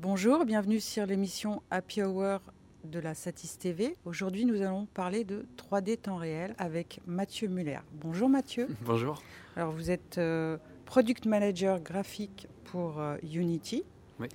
Bonjour, 0.00 0.44
bienvenue 0.44 0.78
sur 0.78 1.06
l'émission 1.06 1.60
Happy 1.72 2.04
Hour 2.04 2.38
de 2.84 3.00
la 3.00 3.14
Satis 3.14 3.58
TV. 3.58 3.96
Aujourd'hui, 4.04 4.44
nous 4.44 4.62
allons 4.62 4.86
parler 4.86 5.24
de 5.24 5.44
3D 5.56 5.96
temps 5.96 6.18
réel 6.18 6.54
avec 6.56 7.00
Mathieu 7.08 7.48
Muller. 7.48 7.80
Bonjour 7.94 8.28
Mathieu. 8.28 8.68
Bonjour. 8.82 9.20
Alors, 9.56 9.72
vous 9.72 9.90
êtes 9.90 10.18
euh, 10.18 10.56
product 10.84 11.26
manager 11.26 11.80
graphique 11.80 12.46
pour 12.66 13.00
euh, 13.00 13.16
Unity. 13.24 13.82
Oui. 14.20 14.28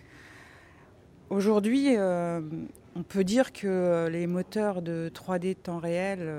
Aujourd'hui, 1.30 1.95
euh, 1.95 2.41
on 2.98 3.04
peut 3.04 3.23
dire 3.23 3.54
que 3.54 4.09
les 4.11 4.27
moteurs 4.27 4.82
de 4.82 5.09
3D 5.16 5.55
temps 5.55 5.80
réel 5.80 6.30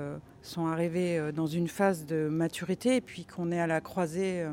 sont 0.43 0.67
arrivés 0.67 1.31
dans 1.33 1.47
une 1.47 1.67
phase 1.67 2.05
de 2.05 2.27
maturité 2.27 2.97
et 2.97 3.01
puis 3.01 3.25
qu'on 3.25 3.51
est 3.51 3.59
à 3.59 3.65
la 3.65 3.81
croisée 3.81 4.45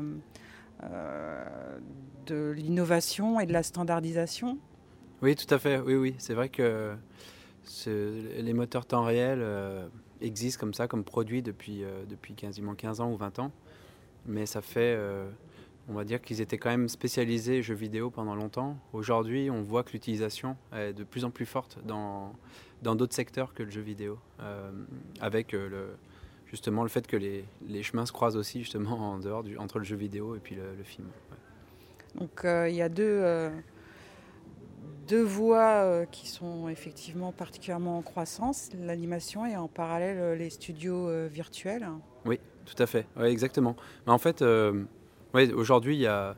de 2.25 2.51
l'innovation 2.51 3.39
et 3.39 3.45
de 3.45 3.53
la 3.53 3.63
standardisation 3.63 4.57
Oui, 5.21 5.35
tout 5.35 5.53
à 5.53 5.59
fait. 5.59 5.79
Oui, 5.79 5.95
oui. 5.95 6.15
C'est 6.17 6.33
vrai 6.33 6.49
que 6.49 6.95
les 7.85 8.53
moteurs 8.53 8.85
temps 8.85 9.03
réel 9.03 9.39
euh, 9.41 9.87
existent 10.21 10.59
comme 10.59 10.73
ça, 10.73 10.87
comme 10.87 11.03
produits 11.03 11.41
depuis, 11.41 11.83
euh, 11.83 12.05
depuis 12.09 12.33
quasiment 12.33 12.75
15 12.75 13.01
ans 13.01 13.11
ou 13.11 13.17
20 13.17 13.39
ans. 13.39 13.51
Mais 14.25 14.45
ça 14.45 14.61
fait, 14.61 14.95
euh, 14.97 15.29
on 15.89 15.93
va 15.93 16.03
dire 16.03 16.21
qu'ils 16.21 16.41
étaient 16.41 16.57
quand 16.57 16.69
même 16.69 16.89
spécialisés 16.89 17.61
jeux 17.61 17.73
vidéo 17.73 18.09
pendant 18.09 18.35
longtemps. 18.35 18.77
Aujourd'hui, 18.93 19.49
on 19.49 19.61
voit 19.61 19.83
que 19.83 19.91
l'utilisation 19.91 20.55
est 20.73 20.93
de 20.93 21.03
plus 21.03 21.25
en 21.25 21.29
plus 21.29 21.45
forte 21.45 21.79
dans 21.85 22.33
dans 22.81 22.95
d'autres 22.95 23.15
secteurs 23.15 23.53
que 23.53 23.63
le 23.63 23.71
jeu 23.71 23.79
vidéo, 23.79 24.19
avec 25.21 25.53
le, 25.53 25.95
justement 26.53 26.83
le 26.83 26.89
fait 26.89 27.05
que 27.05 27.17
les, 27.17 27.43
les, 27.67 27.83
chemins 27.83 28.05
se 28.05 28.13
croisent 28.13 28.37
aussi 28.37 28.59
justement 28.59 29.11
en 29.11 29.19
dehors 29.19 29.43
du, 29.43 29.57
entre 29.57 29.79
le 29.79 29.83
jeu 29.83 29.97
vidéo 29.97 30.37
et 30.37 30.39
puis 30.39 30.55
le, 30.55 30.83
film. 30.85 31.07
Donc 32.15 32.45
il 32.45 32.75
y 32.75 32.81
a 32.81 32.87
deux 32.87 33.51
deux 35.07 35.23
voies 35.23 35.83
euh, 35.83 36.05
qui 36.05 36.27
sont 36.27 36.69
effectivement 36.69 37.31
particulièrement 37.31 37.97
en 37.97 38.01
croissance, 38.01 38.69
l'animation 38.79 39.45
et 39.45 39.55
en 39.55 39.67
parallèle 39.67 40.17
euh, 40.17 40.35
les 40.35 40.49
studios 40.49 41.07
euh, 41.07 41.27
virtuels. 41.31 41.87
Oui, 42.25 42.39
tout 42.65 42.81
à 42.81 42.85
fait, 42.85 43.05
exactement. 43.21 43.75
Mais 44.05 44.13
en 44.13 44.17
fait, 44.17 44.43
aujourd'hui, 45.53 45.97
il 45.97 46.33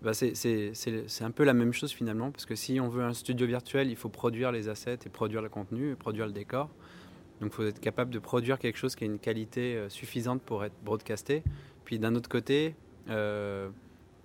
bah, 0.00 0.14
c'est 0.14 1.22
un 1.22 1.30
peu 1.30 1.44
la 1.44 1.54
même 1.54 1.72
chose 1.72 1.92
finalement, 1.92 2.30
parce 2.30 2.46
que 2.46 2.54
si 2.54 2.80
on 2.80 2.88
veut 2.88 3.02
un 3.02 3.12
studio 3.12 3.46
virtuel, 3.46 3.90
il 3.90 3.96
faut 3.96 4.08
produire 4.08 4.52
les 4.52 4.68
assets 4.68 5.00
et 5.04 5.08
produire 5.08 5.42
le 5.42 5.48
contenu, 5.48 5.92
et 5.92 5.94
produire 5.94 6.26
le 6.26 6.32
décor. 6.32 6.70
Donc 7.40 7.50
il 7.52 7.54
faut 7.54 7.64
être 7.64 7.80
capable 7.80 8.10
de 8.10 8.18
produire 8.18 8.58
quelque 8.58 8.76
chose 8.76 8.96
qui 8.96 9.04
a 9.04 9.06
une 9.06 9.18
qualité 9.18 9.86
suffisante 9.88 10.42
pour 10.42 10.64
être 10.64 10.74
broadcasté. 10.82 11.42
Puis 11.84 11.98
d'un 11.98 12.14
autre 12.14 12.28
côté, 12.28 12.74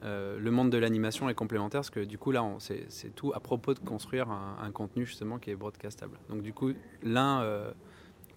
euh, 0.04 0.38
le 0.38 0.52
monde 0.52 0.70
de 0.70 0.78
l'animation 0.78 1.30
est 1.30 1.34
complémentaire 1.34 1.80
parce 1.80 1.90
que 1.90 2.02
du 2.02 2.18
coup 2.18 2.32
là 2.32 2.44
c'est 2.60 3.16
tout 3.16 3.32
à 3.34 3.40
propos 3.40 3.74
de 3.74 3.80
construire 3.80 4.30
un, 4.30 4.72
contenu 4.72 5.06
justement 5.06 5.40
qui 5.40 5.52
est 5.52 5.56
broadcastable. 5.56 6.18
Donc 6.30 6.42
du 6.42 6.54
coup 6.54 6.74
l'un 7.02 7.42
euh, 7.42 7.72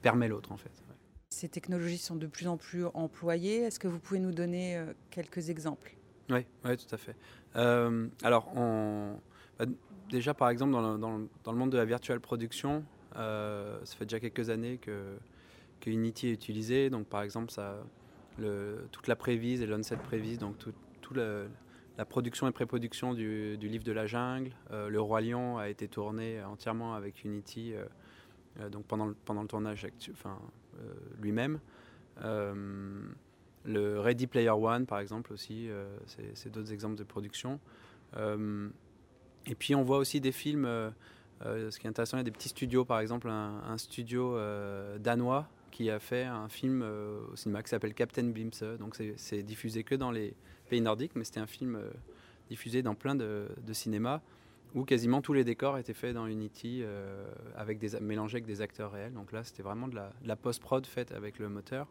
permet 0.03 0.29
l'autre 0.29 0.53
en 0.53 0.57
fait. 0.57 0.71
Ces 1.31 1.49
technologies 1.49 1.99
sont 1.99 2.15
de 2.15 2.29
plus 2.29 2.47
en 2.47 2.57
plus 2.57 2.85
employées. 2.95 3.63
Est-ce 3.63 3.81
que 3.81 3.89
vous 3.89 3.99
pouvez 3.99 4.21
nous 4.21 4.31
donner 4.31 4.77
euh, 4.77 4.93
quelques 5.11 5.51
exemples? 5.51 5.97
Oui, 6.31 6.47
ouais, 6.65 6.77
tout 6.77 6.95
à 6.95 6.97
fait. 6.97 7.17
alors 8.23 8.53
bah, 9.59 9.65
déjà 10.11 10.35
par 10.35 10.51
exemple 10.51 10.73
dans 10.73 11.53
le, 11.53 11.59
monde 11.59 11.71
de 11.71 11.79
la 11.79 11.85
virtual 11.85 12.21
production, 12.21 12.85
ça 13.17 13.97
fait 13.97 14.05
déjà 14.05 14.21
quelques 14.21 14.51
années 14.51 14.79
que, 14.79 15.17
Unity 15.87 16.29
est 16.29 16.33
utilisé. 16.33 16.91
Donc 16.91 17.07
par 17.07 17.23
exemple 17.23 17.53
toute 18.93 19.07
la 19.07 19.17
prévise 19.17 19.63
et 19.63 19.67
l'onset 19.67 19.97
prévise, 19.97 20.39
donc 20.39 20.57
tout, 20.59 20.73
la 21.99 22.05
production 22.05 22.47
et 22.47 22.53
pré-production 22.53 23.15
du, 23.15 23.57
livre 23.57 23.85
de 23.85 23.93
la 23.93 24.07
jungle. 24.07 24.51
Euh, 24.71 24.89
le 24.89 25.01
Roi 25.01 25.21
Lion 25.23 25.59
a 25.59 25.69
été 25.69 25.89
tourné 25.89 26.43
entièrement 26.43 26.95
avec 26.95 27.25
Unity 27.25 27.75
euh, 27.75 27.85
euh, 28.61 28.69
donc 28.69 28.85
pendant, 28.87 29.07
le, 29.07 29.15
pendant 29.25 29.43
le 29.43 29.49
tournage 29.49 29.87
enfin, 30.13 30.39
lui-même. 31.21 31.59
le 32.23 34.01
Ready 34.01 34.27
Player 34.27 34.51
One, 34.51 34.87
par 34.87 34.99
exemple, 34.99 35.33
aussi, 35.33 35.69
c'est 36.35 36.51
d'autres 36.51 36.73
exemples 36.73 36.97
de 36.97 37.05
production. 37.05 37.61
et 38.17 39.55
puis 39.55 39.75
on 39.75 39.83
voit 39.83 39.99
aussi 39.99 40.21
des 40.21 40.33
films. 40.33 40.93
Ce 41.43 41.79
qui 41.79 41.87
est 41.87 41.91
intéressant, 41.91 42.17
il 42.17 42.21
y 42.21 42.23
a 42.23 42.25
des 42.25 42.31
petits 42.31 42.49
studios, 42.49 42.85
par 42.85 43.01
exemple, 43.01 43.29
un, 43.29 43.79
studio 43.79 44.39
danois 44.99 45.49
qui 45.71 45.91
a 45.91 45.99
fait 45.99 46.25
un 46.25 46.49
film 46.49 46.83
au 46.83 47.37
cinéma 47.37 47.63
qui 47.63 47.69
s'appelle 47.69 47.95
Captain 47.95 48.25
Bimse. 48.25 48.65
Donc 48.79 48.97
c'est 49.17 49.43
diffusé 49.43 49.85
que 49.85 49.95
dans 49.95 50.11
les 50.11 50.35
pays 50.67 50.81
nordiques, 50.81 51.13
mais 51.15 51.25
c'était 51.25 51.41
un 51.41 51.47
film 51.47 51.77
euh, 51.77 51.91
diffusé 52.51 52.83
dans 52.83 52.95
plein 52.95 53.15
de, 53.15 53.49
cinémas 53.73 54.21
où 54.75 54.85
quasiment 54.85 55.23
tous 55.23 55.33
les 55.33 55.45
décors 55.45 55.79
étaient 55.79 55.95
faits 55.95 56.15
dans 56.15 56.27
Unity 56.27 56.83
euh, 56.83 57.25
avec 57.57 57.81
mélangés 58.01 58.37
avec 58.37 58.47
des 58.47 58.61
acteurs 58.61 58.93
réels. 58.93 59.15
Donc 59.15 59.33
là, 59.33 59.43
c'était 59.43 59.63
vraiment 59.63 59.89
de 59.89 59.97
la, 60.25 60.37
post-prod 60.37 60.85
faite 60.87 61.13
avec 61.13 61.39
le 61.39 61.49
moteur. 61.49 61.87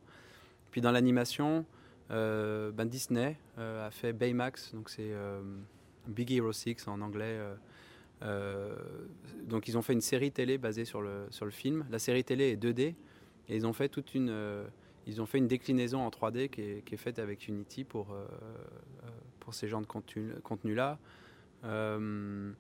Puis 0.72 0.81
dans 0.81 0.91
l'animation, 0.91 1.66
euh, 2.12 2.72
ben 2.72 2.85
Disney 2.85 3.38
a 3.57 3.89
fait 3.91 4.13
Baymax, 4.13 4.73
donc 4.73 4.89
c'est 4.89 5.13
Big 6.07 6.31
Hero 6.31 6.51
6 6.51 6.88
en 6.88 7.01
anglais. 7.01 7.39
Donc 8.22 9.68
ils 9.68 9.78
ont 9.78 9.81
fait 9.81 9.94
une 9.94 10.02
série 10.02 10.31
télé 10.31 10.58
basée 10.58 10.86
sur 10.86 11.02
le, 11.02 11.28
sur 11.30 11.46
le 11.46 11.52
film. 11.52 11.86
La 11.90 12.00
série 12.00 12.24
télé 12.24 12.52
est 12.52 12.64
2D 12.64 12.81
et 12.81 12.96
ils 13.50 13.68
ont 13.68 13.74
fait 13.74 13.90
toute 13.90 14.16
une 14.16 14.66
ils 15.08 15.22
ont 15.22 15.26
fait 15.26 15.38
une 15.38 15.48
déclinaison 15.48 16.00
en 16.00 16.09
3D 16.09 16.50
qui 16.50 16.62
est, 16.62 16.98
faite 16.98 17.20
avec 17.20 17.48
Unity 17.48 17.84
pour, 17.84 18.12
euh, 18.12 18.25
euh, 19.04 19.09
pour 19.40 19.54
ces 19.54 19.68
genres 19.68 19.81
de 19.81 19.86
contenus-là. 19.86 20.40
Contenu 20.44 20.75
euh, 21.64 22.52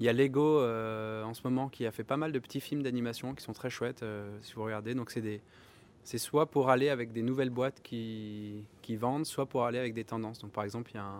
il 0.00 0.06
y 0.06 0.08
a 0.08 0.12
Lego 0.12 0.58
en 0.62 1.34
ce 1.34 1.42
moment 1.44 1.68
qui 1.68 1.86
a 1.86 1.92
fait 1.92 2.02
pas 2.02 2.16
mal 2.16 2.32
de 2.32 2.38
petits 2.40 2.60
films 2.60 2.82
d'animation 2.82 3.34
qui 3.34 3.44
sont 3.44 3.52
très 3.52 3.70
chouettes 3.70 4.04
si 4.40 4.54
vous 4.54 4.64
regardez. 4.64 4.94
Donc 4.94 5.12
c'est 5.12 6.18
soit 6.18 6.46
pour 6.46 6.70
aller 6.70 6.88
avec 6.88 7.12
des 7.12 7.22
nouvelles 7.22 7.50
boîtes 7.50 7.80
qui, 7.82 8.64
qui, 8.80 8.96
vendent, 8.96 9.26
soit 9.26 9.46
pour 9.46 9.64
aller 9.64 9.78
avec 9.78 9.94
des 9.94 10.02
tendances. 10.02 10.40
Donc 10.40 10.50
par 10.50 10.64
exemple, 10.64 10.90
il 10.92 10.96
y 10.96 10.98
a, 10.98 11.12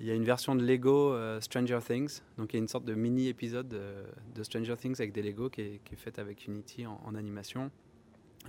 il 0.00 0.06
y 0.06 0.10
a 0.10 0.14
une 0.14 0.24
version 0.24 0.54
de 0.54 0.64
Lego 0.64 1.14
Stranger 1.40 1.78
Things. 1.86 2.20
Donc 2.36 2.52
il 2.52 2.56
y 2.56 2.58
a 2.58 2.62
une 2.62 2.68
sorte 2.68 2.84
de 2.84 2.94
mini 2.94 3.28
épisode 3.28 3.68
de, 3.68 4.42
Stranger 4.42 4.76
Things 4.76 4.96
avec 4.98 5.12
des 5.12 5.22
Lego 5.22 5.48
qui 5.48 5.62
est, 5.62 5.80
qui 5.84 5.94
est 5.94 5.98
faite 5.98 6.18
avec 6.18 6.46
Unity 6.46 6.86
en, 6.86 7.14
animation. 7.14 7.70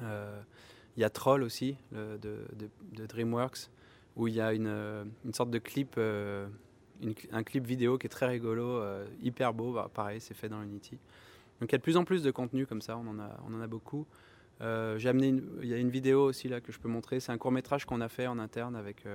Il 0.02 1.02
y 1.02 1.04
a 1.04 1.10
Troll 1.10 1.44
aussi, 1.44 1.78
de, 1.92 3.06
DreamWorks, 3.08 3.70
où 4.18 4.28
il 4.28 4.34
y 4.34 4.42
a 4.42 4.52
une, 4.52 4.68
euh, 4.68 5.06
sorte 5.32 5.52
de 5.52 5.60
clip, 5.60 5.94
euh, 5.98 6.48
un 7.32 7.44
clip 7.44 7.66
vidéo 7.66 8.00
qui 8.00 8.08
est 8.08 8.10
très 8.10 8.26
rigolo, 8.26 8.64
euh, 8.66 9.06
hyper 9.22 9.54
beau. 9.54 9.74
Bah, 9.74 9.90
pareil, 9.94 10.20
c'est 10.20 10.34
fait 10.34 10.50
dans 10.50 10.62
Unity. 10.64 10.98
Donc 11.62 11.72
il 11.72 11.74
y 11.74 11.76
a 11.76 11.78
de 11.78 11.84
plus 11.84 11.98
en 11.98 12.04
plus 12.04 12.24
de 12.24 12.32
contenu 12.32 12.66
comme 12.66 12.82
ça, 12.82 12.98
on 12.98 13.08
en 13.08 13.62
a 13.62 13.68
beaucoup. 13.68 14.06
J'ai 14.60 15.10
amené, 15.10 15.42
il 15.62 15.68
y 15.68 15.74
a 15.74 15.78
une 15.78 15.90
vidéo 15.90 16.24
aussi 16.24 16.50
là 16.50 16.62
que 16.62 16.72
je 16.72 16.80
peux 16.80 16.90
montrer. 16.90 17.20
C'est 17.20 17.32
un 17.32 17.38
court 17.38 17.52
métrage 17.52 17.86
qu'on 17.86 18.02
a 18.02 18.10
fait 18.10 18.28
en 18.28 18.38
interne 18.38 18.76
avec 18.76 19.06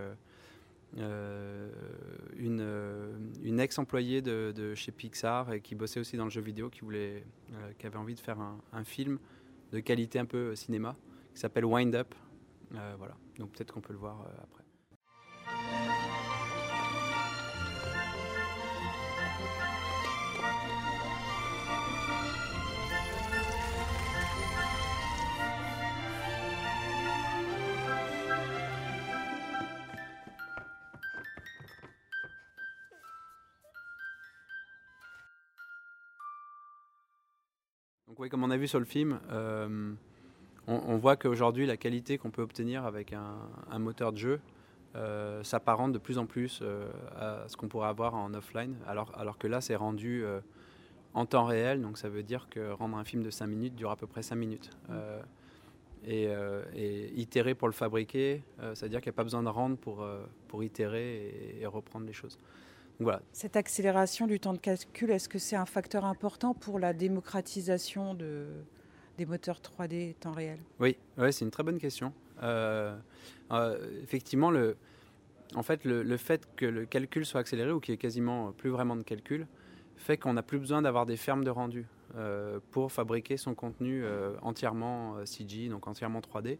une, 0.97 2.65
une 3.43 3.61
ex-employée 3.61 4.23
de, 4.23 4.75
chez 4.75 4.93
Pixar 4.93 5.53
et 5.53 5.61
qui 5.61 5.75
bossait 5.75 6.01
aussi 6.01 6.17
dans 6.17 6.25
le 6.25 6.31
jeu 6.31 6.43
vidéo, 6.43 6.71
qui 6.71 6.81
voulait, 6.81 7.25
qui 7.79 7.87
avait 7.87 7.97
envie 7.97 8.15
de 8.15 8.21
faire 8.21 8.41
un, 8.41 8.59
un 8.73 8.85
film 8.85 9.19
de 9.73 9.81
qualité 9.81 10.19
un 10.19 10.27
peu 10.27 10.55
cinéma 10.55 10.97
qui 11.35 11.41
s'appelle 11.41 11.65
Wind 11.65 11.95
Up. 11.95 12.15
Euh, 12.75 12.95
voilà, 12.99 13.17
donc 13.39 13.53
peut-être 13.53 13.73
qu'on 13.73 13.81
peut 13.81 13.93
le 13.93 13.99
voir 13.99 14.21
euh, 14.21 14.43
après. 14.43 14.65
Donc 38.13 38.19
oui, 38.19 38.29
comme 38.29 38.45
on 38.45 38.51
a 38.51 38.59
vu 38.59 38.69
sur 38.69 38.79
le 38.79 38.85
film, 38.85 39.21
euh, 39.31 39.95
on, 40.67 40.99
voit 40.99 41.17
qu'aujourd'hui, 41.17 41.65
la 41.65 41.79
qualité 41.79 42.19
qu'on 42.19 42.31
peut 42.31 42.43
obtenir 42.43 42.85
avec 42.85 43.15
un, 43.15 43.79
moteur 43.79 44.13
de 44.13 44.19
jeu 44.19 44.41
euh, 44.97 45.43
s'apparente 45.45 45.93
de 45.93 45.99
plus 45.99 46.19
en 46.19 46.27
plus 46.27 46.61
euh, 46.61 46.91
à 47.17 47.49
ce 47.49 47.57
qu'on 47.57 47.69
pourrait 47.69 47.89
avoir 47.89 48.15
en 48.15 48.35
offline, 48.35 48.77
alors, 48.87 49.19
alors 49.19 49.39
que 49.39 49.47
là, 49.47 49.63
c'est 49.63 49.77
rendu 49.77 50.27
en 51.15 51.25
temps 51.25 51.47
réel, 51.47 51.81
donc 51.81 51.97
ça 51.97 52.11
veut 52.11 52.23
dire 52.23 52.49
que 52.51 52.73
rendre 52.73 52.99
un 52.99 53.05
film 53.05 53.23
de 53.23 53.31
5 53.31 53.47
minutes 53.47 53.77
dure 53.77 53.91
à 53.91 53.97
peu 53.97 54.07
près 54.07 54.23
5 54.23 54.37
minutes. 54.37 54.69
Et, 56.07 56.29
itérer 57.17 57.55
pour 57.55 57.69
le 57.69 57.73
fabriquer, 57.73 58.43
c'est-à-dire 58.75 59.01
qu'il 59.01 59.09
n'y 59.09 59.15
a 59.15 59.17
pas 59.17 59.25
besoin 59.25 59.43
de 59.43 59.49
rendre 59.49 59.79
pour, 59.79 60.07
pour 60.49 60.63
itérer 60.63 61.57
et, 61.63 61.65
reprendre 61.65 62.05
les 62.05 62.13
choses. 62.13 62.37
Voilà. 63.01 63.23
Cette 63.33 63.57
accélération 63.57 64.27
du 64.27 64.39
temps 64.41 64.53
de 64.53 64.59
calcul, 64.59 65.11
est-ce 65.11 65.29
que 65.29 65.39
c'est 65.39 65.57
un 65.57 65.67
facteur 65.67 66.05
important 66.05 66.55
pour 66.55 66.79
la 66.79 66.93
démocratisation 66.93 68.15
de, 68.15 68.47
des 69.19 69.27
moteurs 69.27 69.61
3D 69.61 70.15
temps 70.15 70.33
réel? 70.33 70.59
Oui, 70.81 70.97
ouais, 71.19 71.33
c'est 71.33 71.45
une 71.45 71.51
très 71.51 71.63
bonne 71.63 71.79
question. 71.79 72.13
Euh, 72.43 72.97
euh, 73.51 74.03
effectivement, 74.03 74.51
le, 74.51 74.77
en 75.55 75.63
fait, 75.63 75.85
le, 75.85 76.17
fait 76.17 76.49
que 76.57 76.67
le 76.67 76.87
calcul 76.87 77.27
soit 77.27 77.41
accéléré 77.41 77.73
ou 77.73 77.81
qu'il 77.81 77.93
n'y 77.93 77.97
ait 77.97 77.99
quasiment 77.99 78.53
plus 78.53 78.71
vraiment 78.71 78.97
de 78.97 79.03
calcul 79.03 79.47
fait 79.97 80.17
qu'on 80.17 80.33
n'a 80.33 80.43
plus 80.43 80.59
besoin 80.59 80.83
d'avoir 80.83 81.07
des 81.07 81.17
fermes 81.17 81.45
de 81.45 81.51
rendu 81.51 81.87
pour 82.73 82.91
fabriquer 82.93 83.37
son 83.37 83.55
contenu 83.55 84.05
entièrement 84.43 85.25
CG, 85.25 85.69
donc 85.69 85.87
entièrement 85.87 86.21
3D. 86.21 86.59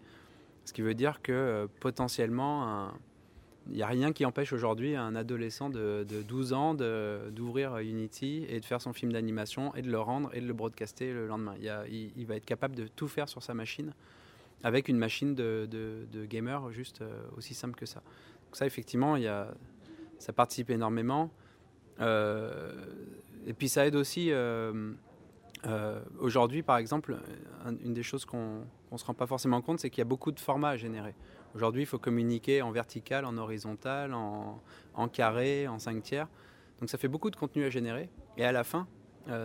Ce 0.65 0.73
qui 0.73 0.81
veut 0.81 0.95
dire 0.95 1.21
que 1.23 1.69
potentiellement, 1.81 2.93
il 3.69 3.77
n'y 3.77 3.83
a 3.83 3.87
rien 3.87 4.13
qui 4.13 4.25
empêche 4.25 4.53
aujourd'hui 4.53 4.97
un 4.97 5.15
adolescent 5.15 5.71
de, 5.71 6.05
12 6.27 6.53
ans 6.53 6.75
d'ouvrir 6.75 7.77
Unity 7.79 8.45
et 8.49 8.61
de 8.61 8.65
faire 8.65 8.81
son 8.81 8.93
film 8.93 9.13
d'animation 9.13 9.75
et 9.75 9.83
de 9.83 9.91
le 9.91 10.01
rendre 10.01 10.31
et 10.35 10.41
de 10.41 10.47
le 10.47 10.53
broadcaster 10.53 11.13
le 11.13 11.27
lendemain. 11.27 11.55
Il, 11.89 12.27
va 12.27 12.37
être 12.37 12.45
capable 12.45 12.75
de 12.75 12.87
tout 12.87 13.09
faire 13.09 13.29
sur 13.29 13.43
sa 13.43 13.55
machine 13.55 13.93
avec 14.65 14.89
une 14.89 14.99
machine 14.99 15.35
de, 15.35 16.07
gamer 16.29 16.71
juste 16.71 17.03
euh, 17.03 17.23
aussi 17.37 17.55
simple 17.55 17.75
que 17.75 17.87
ça. 17.87 18.01
Donc 18.47 18.57
ça, 18.57 18.67
effectivement, 18.67 19.17
ça 20.19 20.33
participe 20.33 20.71
énormément. 20.71 21.31
Euh, 22.01 22.73
et 23.47 23.53
puis 23.55 23.69
ça 23.69 23.87
aide 23.87 23.97
aussi, 23.97 24.29
euh, 24.31 24.93
aujourd'hui 26.19 26.63
par 26.63 26.77
exemple, 26.77 27.17
une 27.85 27.95
des 27.95 28.03
choses 28.03 28.25
qu'on 28.25 28.65
ne 28.91 28.97
se 28.97 29.05
rend 29.05 29.15
pas 29.15 29.27
forcément 29.27 29.61
compte, 29.63 29.81
c'est 29.81 29.91
qu'il 29.91 29.99
y 29.99 30.03
a 30.03 30.07
beaucoup 30.07 30.33
de 30.33 30.41
formats 30.41 30.71
à 30.71 30.77
générer. 30.77 31.15
Aujourd'hui, 31.55 31.83
il 31.83 31.87
faut 31.87 31.99
communiquer 31.99 32.63
en 32.63 32.71
vertical, 32.71 33.25
en 33.25 33.37
horizontal, 33.37 34.15
en, 34.15 35.09
carré, 35.09 35.69
en 35.69 35.79
5 35.79 36.03
tiers. 36.03 36.29
Donc 36.81 36.89
ça 36.89 36.99
fait 36.99 37.09
beaucoup 37.09 37.31
de 37.31 37.37
contenu 37.37 37.65
à 37.65 37.71
générer. 37.71 38.09
Et 38.37 38.45
à 38.45 38.53
la 38.53 38.65
fin, 38.65 38.87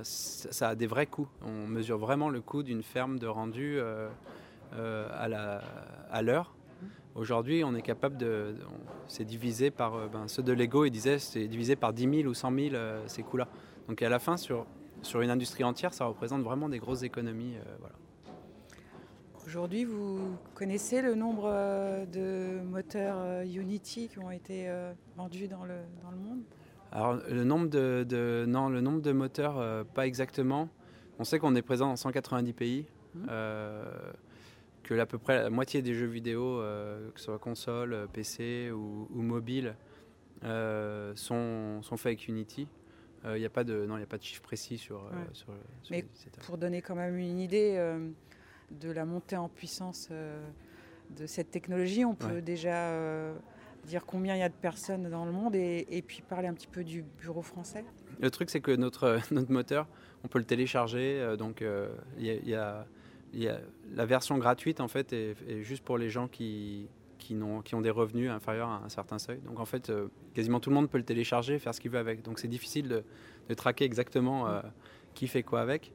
ça, 0.04 0.70
a 0.70 0.76
des 0.76 0.88
vrais 0.88 1.06
coûts. 1.06 1.28
On 1.46 1.68
mesure 1.68 1.98
vraiment 1.98 2.30
le 2.30 2.42
coût 2.42 2.64
d'une 2.64 2.84
ferme 2.84 3.20
de 3.20 3.28
rendu 3.28 3.80
euh, 4.74 5.08
à 6.12 6.22
l'heure. 6.22 6.54
Aujourd'hui, 7.16 7.64
on 7.64 7.74
est 7.74 7.82
capable 7.82 8.18
de. 8.18 8.56
C'est 9.08 9.26
divisé 9.26 9.72
par. 9.72 9.96
Euh, 9.96 10.08
ben, 10.08 10.28
ceux 10.28 10.44
de 10.44 10.54
Lego, 10.54 10.86
ils 10.86 10.92
disaient 10.92 11.20
c'est 11.20 11.48
divisé 11.48 11.76
par 11.76 11.94
10 11.94 12.22
000 12.22 12.30
ou 12.30 12.34
100 12.34 12.52
000 12.54 12.76
euh, 12.76 13.02
ces 13.08 13.24
coûts-là. 13.24 13.48
Donc 13.88 14.02
à 14.02 14.10
la 14.10 14.20
fin, 14.20 14.38
sur, 14.38 14.68
sur 15.02 15.22
une 15.22 15.32
industrie 15.32 15.64
entière, 15.64 15.94
ça 15.94 16.06
représente 16.06 16.44
vraiment 16.44 16.70
des 16.70 16.80
grosses 16.80 17.04
économies. 17.04 17.56
voilà. 17.80 17.96
Aujourd'hui, 19.48 19.86
vous 19.86 20.38
connaissez 20.54 21.02
le 21.02 21.16
nombre 21.16 21.50
de 22.12 22.62
moteurs 22.62 23.42
Unity 23.44 24.10
qui 24.10 24.20
ont 24.20 24.30
été 24.30 24.70
vendus 25.16 25.48
dans 25.48 25.64
le, 25.64 25.76
dans 26.04 26.12
le 26.12 26.18
monde? 26.18 26.42
Alors 26.92 27.16
le 27.30 27.44
nombre 27.46 27.70
de, 27.70 28.06
de, 28.08 28.46
non, 28.46 28.68
le 28.68 28.82
nombre 28.82 29.02
de 29.02 29.14
moteurs, 29.14 29.86
pas 29.94 30.06
exactement. 30.06 30.68
On 31.18 31.24
sait 31.24 31.40
qu'on 31.40 31.56
est 31.56 31.62
présent 31.62 31.88
dans 31.88 31.96
190 31.96 32.54
pays. 32.54 32.86
Mmh 33.16 33.26
que 34.88 34.98
à 35.00 35.06
peu 35.06 35.18
près 35.18 35.44
la 35.44 35.50
moitié 35.50 35.82
des 35.82 35.94
jeux 35.94 36.08
vidéo, 36.08 36.60
euh, 36.62 37.12
que 37.12 37.20
ce 37.20 37.26
soit 37.26 37.40
console, 37.40 37.94
euh, 37.94 38.08
PC 38.08 38.72
ou, 38.72 39.08
mobile, 39.22 39.76
euh, 40.44 41.14
sont, 41.16 41.82
sont, 41.84 41.98
faits 41.98 42.08
avec 42.08 42.28
Unity. 42.28 42.68
Il 43.26 43.40
n'y 43.40 43.46
a 43.46 43.50
pas 43.50 43.66
de 43.66 43.86
non, 43.86 43.96
a 43.96 44.06
pas 44.06 44.18
de 44.18 44.24
chiffre 44.24 44.42
précis 44.42 44.78
sur. 44.78 45.12
sur, 45.34 45.54
Mais 45.92 46.06
pour 46.46 46.58
donner 46.58 46.82
quand 46.82 46.96
même 46.96 47.18
une 47.18 47.40
idée 47.40 47.76
de 48.72 48.92
la 48.92 49.06
montée 49.06 49.38
en 49.38 49.50
puissance 49.50 50.10
de 50.10 51.26
cette 51.26 51.52
technologie, 51.52 52.04
on 52.06 52.16
peut 52.16 52.42
déjà 52.42 52.92
dire 53.86 54.06
combien 54.06 54.36
il 54.36 54.40
y 54.40 54.44
a 54.44 54.50
de 54.50 54.54
personnes 54.54 55.10
dans 55.10 55.26
le 55.26 55.32
monde 55.32 55.56
et, 55.56 56.04
puis 56.06 56.22
parler 56.22 56.48
un 56.48 56.54
petit 56.54 56.68
peu 56.68 56.84
du 56.84 57.04
bureau 57.04 57.42
français. 57.42 57.86
Le 58.20 58.30
truc, 58.30 58.50
c'est 58.50 58.60
que 58.60 58.76
notre, 58.76 59.20
notre 59.32 59.52
moteur, 59.52 59.88
on 60.24 60.28
peut 60.28 60.40
le 60.40 60.46
télécharger. 60.46 61.36
donc, 61.38 61.64
il 62.18 62.26
y, 62.26 62.56
a 62.56 62.86
la 63.94 64.06
version 64.06 64.38
gratuite 64.38 64.82
en 64.82 64.88
fait 64.88 65.14
est, 65.14 65.62
juste 65.62 65.84
pour 65.84 65.98
les 65.98 66.10
gens 66.10 66.28
qui, 66.28 66.90
qui, 67.18 67.36
ont, 67.36 67.62
qui 67.62 67.76
ont 67.76 67.82
des 67.82 67.90
revenus 67.90 68.30
inférieurs 68.30 68.70
à 68.70 68.82
un 68.86 68.90
certain 68.90 69.20
seuil. 69.20 69.40
Donc 69.40 69.60
en 69.60 69.66
fait, 69.66 69.90
euh, 69.90 70.08
quasiment 70.34 70.60
tout 70.60 70.70
le 70.70 70.76
monde 70.76 70.90
peut 70.90 70.98
le 70.98 71.04
télécharger, 71.04 71.60
faire 71.60 71.74
ce 71.74 71.82
qu'il 71.82 71.92
veut 71.92 72.00
avec. 72.00 72.24
Donc 72.24 72.40
c'est 72.40 72.48
difficile 72.48 72.88
de, 72.88 73.04
de, 73.50 73.54
traquer 73.54 73.86
exactement 73.86 74.48
euh, 74.48 74.62
qui 75.14 75.28
fait 75.28 75.44
quoi 75.44 75.62
avec. 75.62 75.92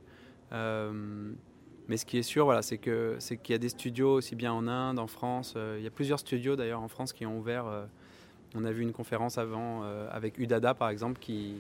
Euh, 0.53 1.33
mais 1.89 1.97
ce 1.97 2.07
qui 2.07 2.19
est 2.19 2.23
sûr, 2.23 2.45
voilà, 2.45 2.63
c'est 2.63 2.79
que 2.79 3.17
c'est 3.19 3.37
qu'il 3.37 3.53
y 3.53 3.57
a 3.57 3.59
des 3.59 3.69
studios 3.69 4.15
aussi 4.15 4.37
bien 4.37 4.53
en 4.53 4.69
Inde, 4.69 4.99
en 4.99 5.07
France. 5.07 5.55
il 5.57 5.83
y 5.83 5.87
a 5.87 5.91
plusieurs 5.91 6.19
studios 6.19 6.57
d'ailleurs 6.57 6.81
en 6.81 6.89
France 6.89 7.13
qui 7.13 7.27
ont 7.27 7.39
ouvert. 7.39 7.67
on 8.55 8.65
a 8.65 8.73
vu 8.73 8.83
une 8.83 8.93
conférence 8.93 9.37
avant 9.37 9.83
avec 10.11 10.39
Udada 10.39 10.75
par 10.75 10.91
exemple 10.91 11.19
qui 11.21 11.57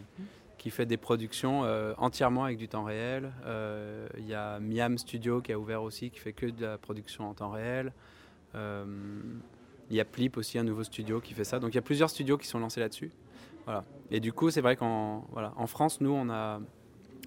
qui 0.62 0.70
fait 0.70 0.86
des 0.86 0.96
productions 0.96 1.64
euh, 1.64 1.92
entièrement 1.98 2.44
avec 2.44 2.56
du 2.56 2.68
temps 2.68 2.84
réel. 2.84 3.32
Euh, 3.46 4.06
il 4.16 4.28
y 4.28 4.34
a 4.34 4.60
Miam 4.60 4.96
Studio 4.96 5.40
qui 5.40 5.52
a 5.52 5.58
ouvert 5.58 5.82
aussi, 5.82 6.08
qui 6.08 6.20
fait 6.20 6.32
que 6.32 6.46
de 6.46 6.62
la 6.62 6.78
production 6.78 7.28
en 7.28 7.34
temps 7.34 7.50
réel. 7.50 7.92
Euh, 8.54 8.84
il 9.90 9.96
y 9.96 10.00
a 10.00 10.04
Plip 10.04 10.36
aussi, 10.36 10.60
un 10.60 10.62
nouveau 10.62 10.84
studio 10.84 11.20
qui 11.20 11.34
fait 11.34 11.42
ça. 11.42 11.58
Donc 11.58 11.72
il 11.72 11.74
y 11.74 11.78
a 11.80 11.82
plusieurs 11.82 12.10
studios 12.10 12.38
qui 12.38 12.46
sont 12.46 12.60
lancés 12.60 12.78
là-dessus. 12.78 13.10
Voilà. 13.64 13.84
Et 14.12 14.20
du 14.20 14.32
coup, 14.32 14.50
c'est 14.50 14.60
vrai 14.60 14.76
qu'en 14.76 15.26
voilà, 15.32 15.52
en 15.56 15.66
France, 15.66 16.00
nous, 16.00 16.12
on 16.12 16.30
a 16.30 16.60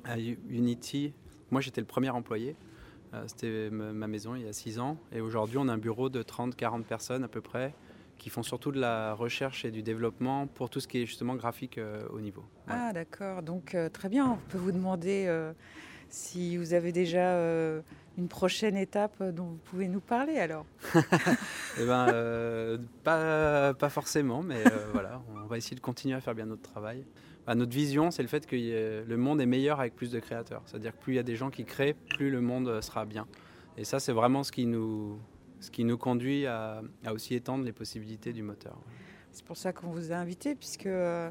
à 0.05 0.17
Unity, 0.17 1.11
moi 1.51 1.59
j'étais 1.59 1.81
le 1.81 1.87
premier 1.87 2.11
employé. 2.11 2.55
C'était 3.27 3.69
ma 3.69 4.07
maison 4.07 4.35
il 4.35 4.43
y 4.43 4.47
a 4.47 4.53
6 4.53 4.79
ans. 4.79 4.97
Et 5.11 5.21
aujourd'hui, 5.21 5.57
on 5.57 5.67
a 5.67 5.73
un 5.73 5.77
bureau 5.77 6.09
de 6.09 6.23
30-40 6.23 6.83
personnes 6.83 7.23
à 7.23 7.27
peu 7.27 7.41
près 7.41 7.73
qui 8.17 8.29
font 8.29 8.43
surtout 8.43 8.71
de 8.71 8.79
la 8.79 9.13
recherche 9.13 9.65
et 9.65 9.71
du 9.71 9.83
développement 9.83 10.47
pour 10.47 10.69
tout 10.69 10.79
ce 10.79 10.87
qui 10.87 11.01
est 11.01 11.05
justement 11.05 11.35
graphique 11.35 11.77
euh, 11.77 12.07
au 12.09 12.19
niveau. 12.19 12.43
Ah 12.67 12.93
d'accord, 12.93 13.43
donc 13.43 13.75
euh, 13.75 13.89
très 13.89 14.09
bien, 14.09 14.25
on 14.31 14.49
peut 14.49 14.57
vous 14.57 14.71
demander 14.71 15.25
euh, 15.27 15.51
si 16.09 16.57
vous 16.57 16.73
avez 16.73 16.91
déjà 16.91 17.37
une 18.17 18.27
prochaine 18.29 18.77
étape 18.77 19.21
dont 19.21 19.45
vous 19.45 19.59
pouvez 19.65 19.87
nous 19.87 19.99
parler 19.99 20.37
alors 20.37 20.65
Eh 21.79 21.85
ben, 21.85 22.79
pas, 23.03 23.73
pas, 23.73 23.89
forcément, 23.89 24.41
mais 24.41 24.63
voilà, 24.93 25.21
on 25.35 25.47
va 25.47 25.57
essayer 25.57 25.75
de 25.75 25.81
continuer 25.81 26.15
à 26.15 26.21
faire 26.21 26.35
bien 26.35 26.45
notre 26.45 26.61
travail. 26.61 27.03
Bah, 27.45 27.55
notre 27.55 27.73
vision, 27.73 28.11
c'est 28.11 28.23
le 28.23 28.27
fait 28.27 28.45
que 28.45 29.03
le 29.07 29.17
monde 29.17 29.39
est 29.39 29.45
meilleur 29.45 29.79
avec 29.79 29.95
plus 29.95 30.11
de 30.11 30.19
créateurs. 30.19 30.63
C'est-à-dire 30.65 30.93
que 30.93 31.01
plus 31.01 31.13
il 31.13 31.15
y 31.17 31.19
a 31.19 31.23
des 31.23 31.35
gens 31.35 31.49
qui 31.49 31.65
créent, 31.65 31.93
plus 31.93 32.29
le 32.29 32.41
monde 32.41 32.81
sera 32.81 33.05
bien. 33.05 33.27
Et 33.77 33.83
ça, 33.83 33.99
c'est 33.99 34.13
vraiment 34.13 34.43
ce 34.43 34.51
qui 34.51 34.65
nous, 34.65 35.19
ce 35.59 35.69
qui 35.69 35.83
nous 35.83 35.97
conduit 35.97 36.45
à, 36.45 36.81
aussi 37.11 37.35
étendre 37.35 37.65
les 37.65 37.73
possibilités 37.73 38.33
du 38.33 38.43
moteur. 38.43 38.79
C'est 39.31 39.45
pour 39.45 39.57
ça 39.57 39.73
qu'on 39.73 39.87
vous 39.87 40.11
a 40.11 40.15
invité, 40.15 40.55
puisque 40.55 40.85
euh, 40.85 41.29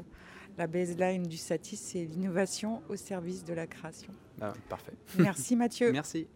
la 0.57 0.67
baseline 0.67 1.23
du 1.23 1.37
Satis, 1.37 1.77
c'est 1.77 2.05
l'innovation 2.05 2.83
au 2.87 2.95
service 2.95 3.43
de 3.43 3.53
la 3.53 3.65
création. 3.65 4.13
Ah, 4.39 4.53
parfait. 4.69 4.93
Merci 5.17 5.55
Mathieu. 5.55 5.91
Merci. 5.93 6.27